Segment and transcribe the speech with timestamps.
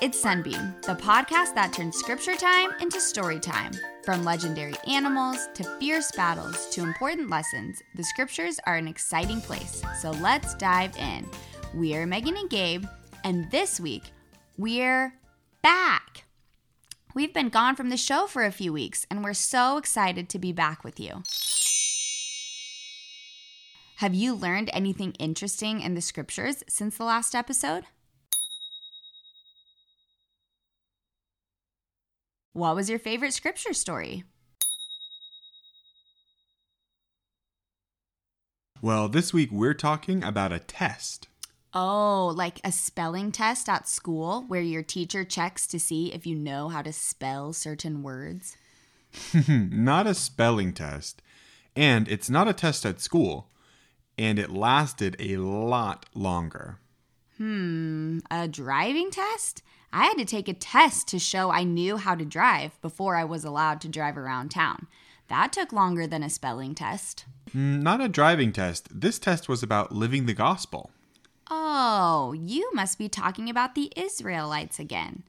[0.00, 3.72] It's Sunbeam, the podcast that turns scripture time into story time.
[4.02, 9.82] From legendary animals to fierce battles to important lessons, the scriptures are an exciting place.
[10.00, 11.28] So let's dive in.
[11.74, 12.84] We're Megan and Gabe,
[13.24, 14.04] and this week
[14.56, 15.12] we're
[15.62, 16.24] back.
[17.14, 20.38] We've been gone from the show for a few weeks, and we're so excited to
[20.38, 21.22] be back with you.
[23.96, 27.84] Have you learned anything interesting in the scriptures since the last episode?
[32.54, 34.22] What was your favorite scripture story?
[38.80, 41.26] Well, this week we're talking about a test.
[41.72, 46.36] Oh, like a spelling test at school where your teacher checks to see if you
[46.36, 48.56] know how to spell certain words?
[49.48, 51.22] not a spelling test.
[51.74, 53.50] And it's not a test at school.
[54.16, 56.78] And it lasted a lot longer.
[57.38, 59.62] Hmm, a driving test?
[59.92, 63.24] I had to take a test to show I knew how to drive before I
[63.24, 64.86] was allowed to drive around town.
[65.28, 67.24] That took longer than a spelling test.
[67.54, 68.88] Mm, not a driving test.
[68.90, 70.90] This test was about living the gospel.
[71.50, 75.24] Oh, you must be talking about the Israelites again.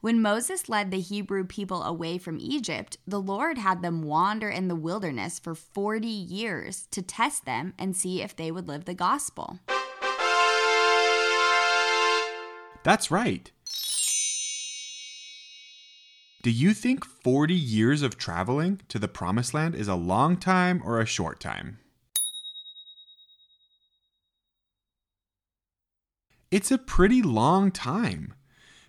[0.00, 4.68] When Moses led the Hebrew people away from Egypt, the Lord had them wander in
[4.68, 8.94] the wilderness for 40 years to test them and see if they would live the
[8.94, 9.58] gospel.
[12.82, 13.50] That's right.
[16.42, 20.80] Do you think 40 years of traveling to the promised land is a long time
[20.84, 21.78] or a short time?
[26.50, 28.34] It's a pretty long time.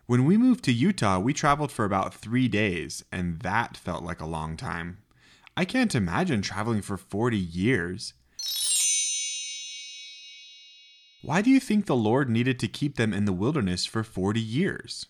[0.07, 4.21] When we moved to Utah, we traveled for about three days, and that felt like
[4.21, 4.99] a long time.
[5.55, 8.13] I can't imagine traveling for 40 years.
[11.23, 14.39] Why do you think the Lord needed to keep them in the wilderness for 40
[14.39, 15.05] years?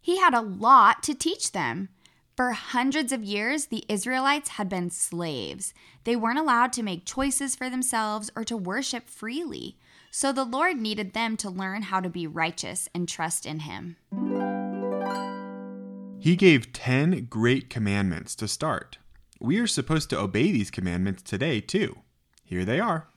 [0.00, 1.90] He had a lot to teach them.
[2.34, 5.74] For hundreds of years, the Israelites had been slaves.
[6.04, 9.76] They weren't allowed to make choices for themselves or to worship freely.
[10.10, 13.96] So the Lord needed them to learn how to be righteous and trust in Him.
[16.18, 18.98] He gave 10 great commandments to start.
[19.40, 21.98] We are supposed to obey these commandments today, too.
[22.44, 23.08] Here they are.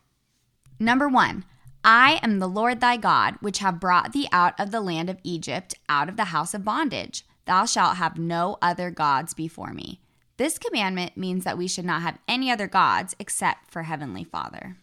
[0.80, 1.46] Number one,
[1.84, 5.20] I am the Lord thy God, which have brought thee out of the land of
[5.24, 7.26] Egypt, out of the house of bondage.
[7.46, 10.02] Thou shalt have no other gods before me.
[10.38, 14.78] This commandment means that we should not have any other gods except for Heavenly Father.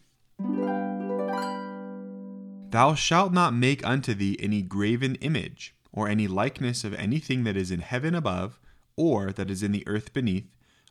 [2.69, 7.57] Thou shalt not make unto thee any graven image, or any likeness of anything that
[7.57, 8.59] is in heaven above,
[8.95, 10.45] or that is in the earth beneath,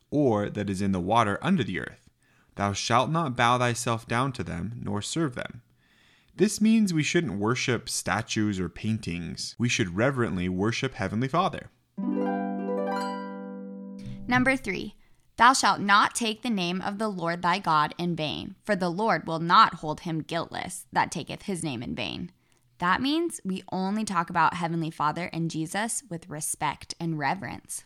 [0.09, 2.09] or that is in the water under the earth.
[2.55, 5.61] Thou shalt not bow thyself down to them, nor serve them.
[6.35, 9.55] This means we shouldn't worship statues or paintings.
[9.57, 11.71] We should reverently worship Heavenly Father.
[14.27, 14.95] Number three,
[15.37, 18.89] thou shalt not take the name of the Lord thy God in vain, for the
[18.89, 22.31] Lord will not hold him guiltless that taketh his name in vain.
[22.79, 27.83] That means we only talk about Heavenly Father and Jesus with respect and reverence.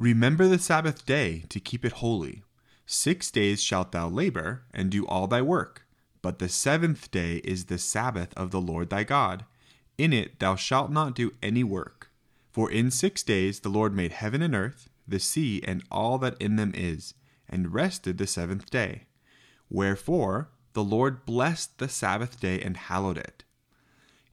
[0.00, 2.42] Remember the Sabbath day to keep it holy.
[2.86, 5.82] Six days shalt thou labor and do all thy work,
[6.22, 9.44] but the seventh day is the Sabbath of the Lord thy God.
[9.98, 12.10] In it thou shalt not do any work.
[12.50, 16.40] For in six days the Lord made heaven and earth, the sea, and all that
[16.40, 17.12] in them is,
[17.46, 19.02] and rested the seventh day.
[19.68, 23.44] Wherefore the Lord blessed the Sabbath day and hallowed it.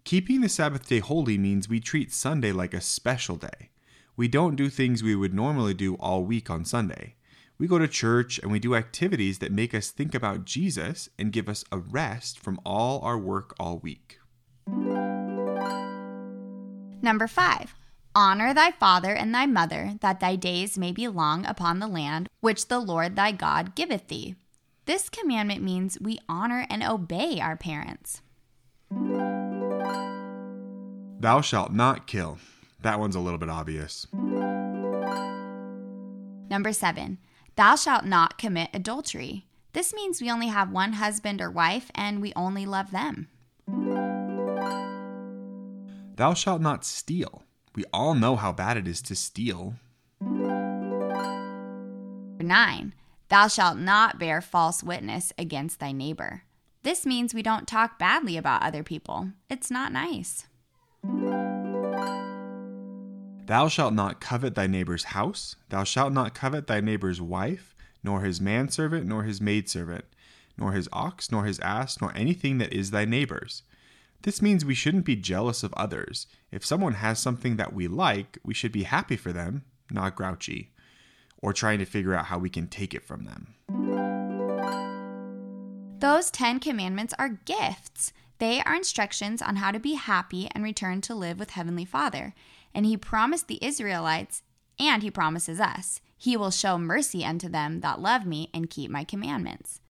[0.05, 3.71] Keeping the Sabbath day holy means we treat Sunday like a special day.
[4.17, 7.13] We don't do things we would normally do all week on Sunday.
[7.59, 11.31] We go to church and we do activities that make us think about Jesus and
[11.31, 14.17] give us a rest from all our work all week.
[17.03, 17.75] Number five,
[18.15, 22.27] honor thy father and thy mother, that thy days may be long upon the land
[22.39, 24.33] which the Lord thy God giveth thee.
[24.85, 28.23] This commandment means we honor and obey our parents.
[31.19, 32.39] Thou shalt not kill.
[32.87, 34.07] That one's a little bit obvious.
[36.49, 37.17] Number seven,
[37.57, 39.45] Thou shalt not commit adultery.
[39.73, 43.27] This means we only have one husband or wife and we only love them.
[46.15, 47.43] Thou shalt not steal.
[47.75, 49.73] We all know how bad it is to steal.
[50.21, 52.93] 9.
[53.27, 56.43] Thou shalt not bear false witness against thy neighbor.
[56.83, 59.33] This means we don't talk badly about other people.
[59.49, 60.47] It's not nice.
[63.47, 65.55] Thou shalt not covet thy neighbor's house.
[65.69, 67.73] Thou shalt not covet thy neighbor's wife,
[68.03, 70.03] nor his manservant, nor his maidservant,
[70.57, 73.63] nor his ox, nor his ass, nor anything that is thy neighbor's.
[74.23, 76.27] This means we shouldn't be jealous of others.
[76.51, 80.73] If someone has something that we like, we should be happy for them, not grouchy,
[81.37, 83.53] or trying to figure out how we can take it from them.
[85.99, 88.11] Those 10 commandments are gifts.
[88.39, 92.35] They are instructions on how to be happy and return to live with Heavenly Father.
[92.77, 94.43] And He promised the Israelites,
[94.79, 98.91] and He promises us, He will show mercy unto them that love me and keep
[98.91, 99.81] my commandments.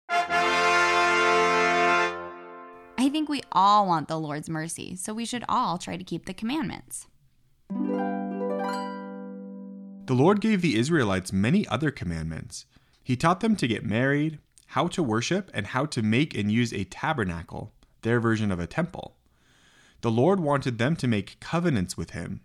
[2.96, 6.26] I think we all want the Lord's mercy, so we should all try to keep
[6.26, 7.08] the commandments.
[10.06, 12.66] The Lord gave the Israelites many other commandments.
[13.02, 16.72] He taught them to get married, how to worship, and how to make and use
[16.72, 17.72] a tabernacle,
[18.02, 19.16] their version of a temple.
[20.02, 22.42] The Lord wanted them to make covenants with Him.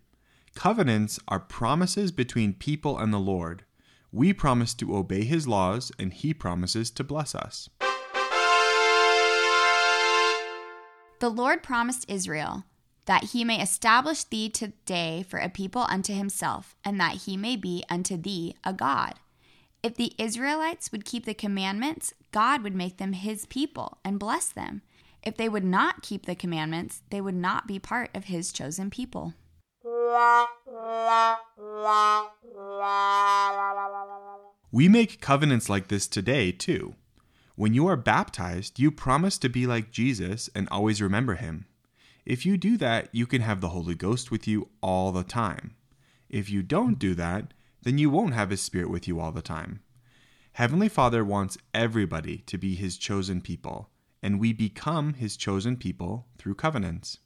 [0.56, 3.64] Covenants are promises between people and the Lord.
[4.12, 7.70] We promise to obey His laws, and He promises to bless us.
[11.20, 12.64] The Lord promised Israel
[13.06, 17.56] that he may establish thee today for a people unto himself, and that he may
[17.56, 19.16] be unto thee a God.
[19.84, 24.50] If the Israelites would keep the commandments, God would make them his people and bless
[24.50, 24.82] them.
[25.24, 28.90] If they would not keep the commandments, they would not be part of his chosen
[28.90, 29.34] people.
[34.72, 36.96] We make covenants like this today, too.
[37.56, 41.66] When you are baptized, you promise to be like Jesus and always remember him.
[42.26, 45.76] If you do that, you can have the Holy Ghost with you all the time.
[46.30, 49.42] If you don't do that, then you won't have His Spirit with you all the
[49.42, 49.82] time.
[50.54, 53.90] Heavenly Father wants everybody to be His chosen people,
[54.22, 57.18] and we become His chosen people through covenants.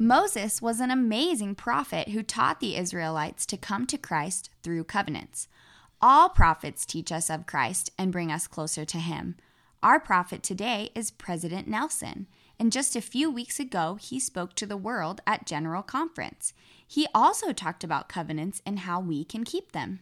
[0.00, 5.48] Moses was an amazing prophet who taught the Israelites to come to Christ through covenants.
[6.00, 9.34] All prophets teach us of Christ and bring us closer to Him.
[9.82, 12.28] Our prophet today is President Nelson,
[12.60, 16.54] and just a few weeks ago, he spoke to the world at General Conference.
[16.86, 19.98] He also talked about covenants and how we can keep them.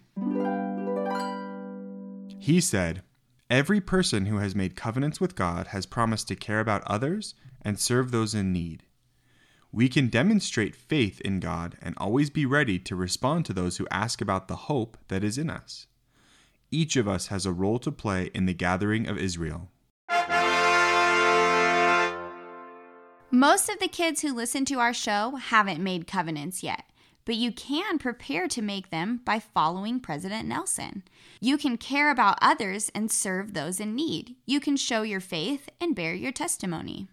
[2.39, 3.03] He said,
[3.49, 7.81] Every person who has made covenants with God has promised to care about others and
[7.81, 8.83] serve those in need.
[9.76, 13.87] We can demonstrate faith in God and always be ready to respond to those who
[13.90, 15.87] ask about the hope that is in us.
[16.70, 19.69] Each of us has a role to play in the gathering of Israel.
[23.31, 26.84] Most of the kids who listen to our show haven't made covenants yet,
[27.26, 31.02] but you can prepare to make them by following President Nelson.
[31.38, 34.37] You can care about others and serve those in need.
[34.46, 37.08] You can show your faith and bear your testimony.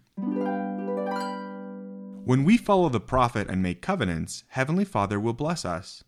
[2.24, 6.04] When we follow the prophet and make covenants, Heavenly Father will bless us.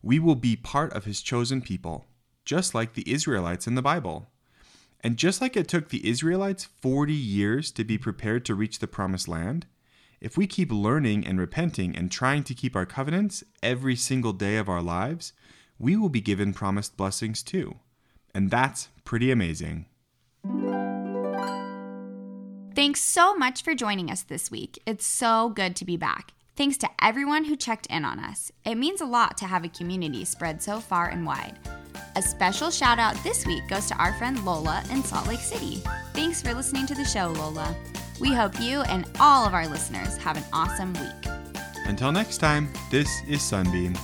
[0.00, 2.06] We will be part of His chosen people,
[2.46, 4.30] just like the Israelites in the Bible.
[5.02, 8.86] And just like it took the Israelites 40 years to be prepared to reach the
[8.86, 9.66] promised land,
[10.22, 14.56] if we keep learning and repenting and trying to keep our covenants every single day
[14.56, 15.34] of our lives,
[15.78, 17.76] we will be given promised blessings too.
[18.34, 19.84] And that's pretty amazing.
[22.78, 24.80] Thanks so much for joining us this week.
[24.86, 26.32] It's so good to be back.
[26.54, 28.52] Thanks to everyone who checked in on us.
[28.64, 31.58] It means a lot to have a community spread so far and wide.
[32.14, 35.82] A special shout out this week goes to our friend Lola in Salt Lake City.
[36.12, 37.74] Thanks for listening to the show, Lola.
[38.20, 41.32] We hope you and all of our listeners have an awesome week.
[41.86, 43.94] Until next time, this is Sunbeam.